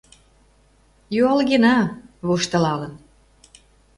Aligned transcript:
—Юалгена,— 1.21 1.77
воштылалын. 2.27 2.93